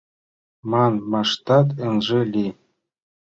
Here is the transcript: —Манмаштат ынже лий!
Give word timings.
—Манмаштат 0.71 1.67
ынже 1.87 2.19
лий! 2.33 2.51